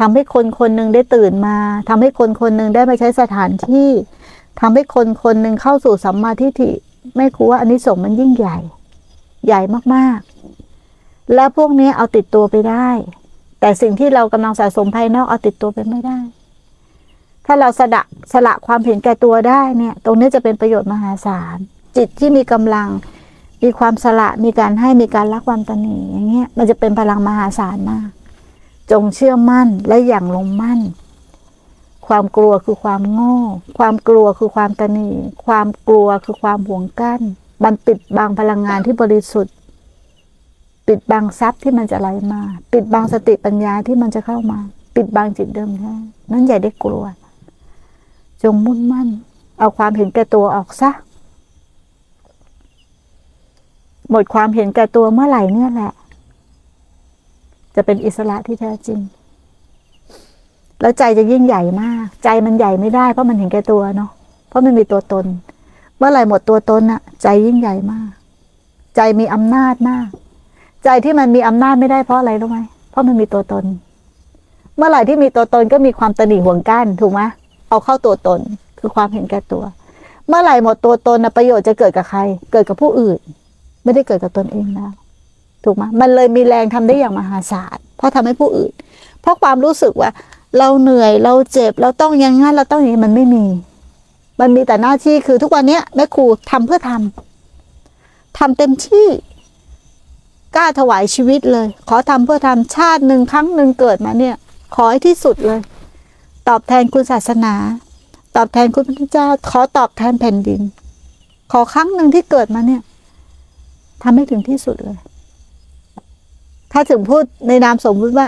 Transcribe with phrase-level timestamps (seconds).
[0.00, 1.56] ทำให้คนคนหนึ่งได้ตื่นมา
[1.88, 3.90] ทำให้คนคนหนึ่งได้มาใช้สถานที่
[4.60, 6.72] ทำให้คนคนหนึ่งเข้าสู่สัมมาทิฏฐิ
[7.16, 8.58] ไม่ครูว่าอันนี้ส่งส์มันยิ่งใหญ่
[9.46, 9.60] ใหญ่
[9.94, 12.88] มากๆ แล้วพวกนี้เอาติดตัวไปได้
[13.60, 16.18] แต่สิ่งที่เรากำลังสะสมภายนอกเอาติดตัวไปไม่ได้
[17.46, 18.02] ถ้าเราสละ
[18.32, 21.56] สละความเห็นแก่ตัวได้เนี่ย ตรงนี้จะเป็นประโยชน์มหาศาล
[21.96, 22.88] จิตที่มีกำลัง
[23.62, 28.08] มีความสละมีการให้มีการรักความตนีอย่างเงี้ยมันจะเป็นพลังมหาศาลมาก
[28.90, 30.80] จงเชื่อมั่นและอย่างลงมั่น
[32.06, 33.36] ความกลัวคือความโง่
[33.78, 35.08] ความกลัวคือความตนี
[35.46, 37.20] ความกลัวคือความห่วงกั้น
[37.64, 39.54] มันปิดบังพลังงานที่บริสุทธิ์
[40.88, 42.40] ปิดบังทรัพย์ที่มันจะไหลมา
[42.72, 44.58] ปิดบังสติปัญญาที่มันจะเข้ามา
[44.96, 45.94] ปิดบังจิตเดิมแท้
[46.30, 47.04] นั้นอย่าได้กลัว
[48.42, 49.08] จงมุ่งมั่น
[49.58, 50.90] เอาความเห็นแก่ตัวออกซะ
[54.10, 55.92] หมดความเห็นแก่ตัวเมื่อไหร่เนี่ยแหละ
[57.74, 59.00] จะเป็นอิสระที่แท้จริง
[60.80, 64.10] แล้วใจจะยิ่งใหญ่มาก ใจมันใหญ่ไม่ได้เพราะมันเห็นแก่ตัวเนาะ
[64.48, 65.24] เพราะมันมีตัวตน
[65.98, 68.10] เมื่อไหร่หมดตัวตนอะใจยิ่งใหญ่มาก
[68.96, 70.08] ใจมีอำนาจมาก
[70.84, 72.58] ใจที่มันมีอำนาจไม่ได้เพราะอะไรรู้ไหม
[72.90, 73.64] เพราะมันมีตัวตน
[74.76, 77.20] เมื่อไหร่ที่มีตัวตนก็มีความตนีห่วงกั้นถูกไหม
[77.68, 78.40] เอาเข้าตัวตน
[78.78, 79.64] คือความเห็นแก่ตัว
[80.28, 82.20] เมื่อไหร่หมดตัวตนนะประโยชน์จะเกิดกับใคร
[82.52, 83.18] เกิดกับผู้อื่น
[83.84, 84.92] ไม่ได้เกิดกับตนเองแล้ว
[85.64, 88.72] ถูกไหมมันเลยมีแรงทำได้อย่างมหาศาลเพราะทำให้ผู้อื่น
[89.20, 90.10] เพราะความรู้สึกว่า
[90.58, 93.44] เราเหนื่อยเราเจ็บเราต้องอยังงั้นเราต้องอย่างนี้มันไม่มี
[94.40, 99.08] มันมีแต่หน้าที่คือทุกวันเนี้ยแม่ครูทำเพื่อทำทำเต็มที่
[100.56, 104.34] กล้าถวายชีวิตเลย ขอทำเพื่อทำชาติหนึ่งครั้งหนึ่งเกิดมาเนี่ย
[104.74, 105.60] ขอให้ที่สุดเลย
[106.48, 107.54] ตอบแทนคุณศาสนา
[108.36, 110.60] ตอบแทนคุณพระเจ้า ขอตอบแทนแผ่นดิน
[111.52, 112.80] ขอครั้งหนึ่งที่เกิดมาเนี่ย
[114.02, 114.98] ทำให้ถึงที่สุดเลย
[116.76, 118.26] ถ้าถึงพูดในนามสมมติว่า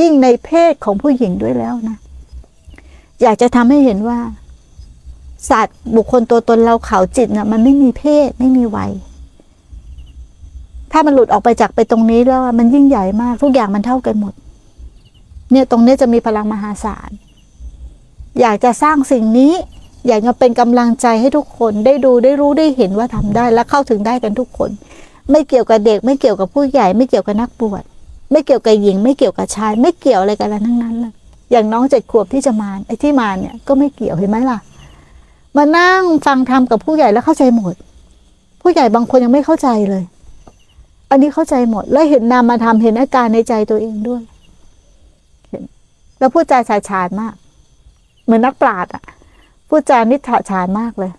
[0.00, 1.96] ยิ่งในเพศของผู้หญิงด้วยแล้วนะ
[3.22, 4.18] อยากจะทำให้เห็นว่า
[5.50, 8.92] สัตว์บุคคลตัวตนเราเขาจิตนะ่ะ มันไม่มีเพศไม่มีวัย
[10.92, 14.34] ถ้ามันหลุดออกไปจากไปตรงนี้แล้วมันยิ่งใหญ่มาก ทุกอย่างมันเท่ากันหมด
[15.50, 17.10] เนี่ยตรงนี้จะมีพลังมหาศาล
[18.40, 19.52] อยากจะสร้างสิ่งนี้
[20.06, 24.70] อยากจะเป็นกำลังใจให้ทุกคนได้ดูได้รู้ได้เห็นว่าทำได้และเข้าถึงได้กันทุกคน
[25.30, 27.82] ไม่เกี่ยวกับเด็ก ไม่เกี่ยวกับผู้ใหญ่ ไม่เกี่ยวกับนักบวช
[28.32, 31.12] ไม่เกี่ยวกับหญิง ไม่เกี่ยวกับชาย ไม่เกี่ยวอะไรกันแล้วทั้งนั้นเลย
[31.50, 34.58] อย่างน้องเจ็ดขวบที่จะมาไอ้ที่มาเนี่ยก็ไม่เกี่ยวเห็นไหมล่ะ
[35.56, 37.74] มานั่งฟังธรรมกับผู้ใหญ่แล้วเข้าใจหมด
[38.62, 40.04] ผู้ใหญ่บางคนยังไม่เข้าใจเลย
[41.10, 44.22] อันนี้เข้าใจหมด แล้วเห็นนามมาทำเห็นอาการในใจตัวเองด้วย
[45.48, 45.62] เห็น
[46.18, 47.34] แล้วพูดจาฉาฉานมาก
[48.24, 49.04] เหมือนนักปราชญ์อะ
[49.68, 51.12] พูดจานิถาฉานมากเลย